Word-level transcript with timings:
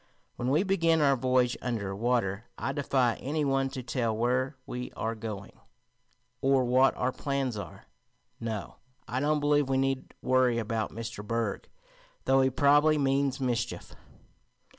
When 0.35 0.49
we 0.49 0.63
begin 0.63 0.99
our 0.99 1.15
voyage 1.15 1.55
under 1.61 1.95
water 1.95 2.45
I 2.57 2.71
defy 2.71 3.17
any 3.17 3.45
one 3.45 3.69
to 3.69 3.83
tell 3.83 4.17
where 4.17 4.55
we 4.65 4.91
are 4.93 5.13
going, 5.13 5.51
or 6.41 6.63
what 6.65 6.95
our 6.97 7.11
plans 7.11 7.55
are. 7.55 7.85
No, 8.39 8.77
I 9.07 9.19
don't 9.19 9.39
believe 9.39 9.69
we 9.69 9.77
need 9.77 10.15
worry 10.23 10.57
about 10.57 10.89
Mr. 10.91 11.23
Berg, 11.23 11.69
though 12.25 12.41
he 12.41 12.49
probably 12.49 12.97
means 12.97 13.39
mischief." 13.39 13.93